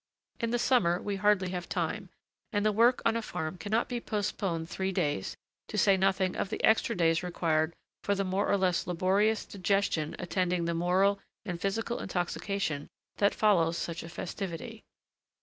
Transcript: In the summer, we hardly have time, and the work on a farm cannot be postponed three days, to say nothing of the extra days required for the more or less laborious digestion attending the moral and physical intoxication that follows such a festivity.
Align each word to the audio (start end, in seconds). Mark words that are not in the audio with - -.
In 0.39 0.49
the 0.49 0.57
summer, 0.57 0.99
we 0.99 1.17
hardly 1.17 1.51
have 1.51 1.69
time, 1.69 2.09
and 2.51 2.65
the 2.65 2.71
work 2.71 3.03
on 3.05 3.15
a 3.15 3.21
farm 3.21 3.59
cannot 3.59 3.87
be 3.87 4.01
postponed 4.01 4.67
three 4.67 4.91
days, 4.91 5.37
to 5.67 5.77
say 5.77 5.95
nothing 5.95 6.35
of 6.35 6.49
the 6.49 6.63
extra 6.63 6.97
days 6.97 7.21
required 7.21 7.75
for 8.03 8.15
the 8.15 8.23
more 8.23 8.49
or 8.49 8.57
less 8.57 8.87
laborious 8.87 9.45
digestion 9.45 10.15
attending 10.17 10.65
the 10.65 10.73
moral 10.73 11.19
and 11.45 11.61
physical 11.61 11.99
intoxication 11.99 12.87
that 13.17 13.35
follows 13.35 13.77
such 13.77 14.01
a 14.01 14.09
festivity. 14.09 14.83